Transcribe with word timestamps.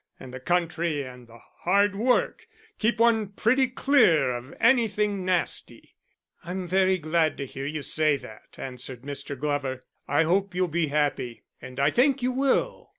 And 0.19 0.33
the 0.33 0.39
country 0.39 1.03
and 1.03 1.27
the 1.27 1.37
hard 1.59 1.95
work 1.95 2.47
keep 2.79 2.99
one 2.99 3.27
pretty 3.33 3.67
clear 3.67 4.35
of 4.35 4.51
anything 4.59 5.23
nasty." 5.23 5.93
"I'm 6.43 6.67
very 6.67 6.97
glad 6.97 7.37
to 7.37 7.45
hear 7.45 7.67
you 7.67 7.83
say 7.83 8.17
that," 8.17 8.57
answered 8.57 9.03
Mr. 9.03 9.39
Glover. 9.39 9.83
"I 10.07 10.23
hope 10.23 10.55
you'll 10.55 10.69
be 10.69 10.87
happy, 10.87 11.43
and 11.61 11.79
I 11.79 11.91
think 11.91 12.23
you 12.23 12.31
will." 12.31 12.89